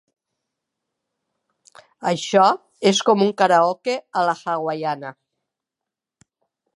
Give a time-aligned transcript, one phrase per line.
[2.11, 2.45] Això
[2.93, 5.13] és com un karaoke a la hawaiana.